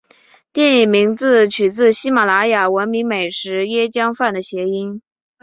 [0.51, 5.03] 电影名字取自马来西亚闻名美食椰浆饭的谐音。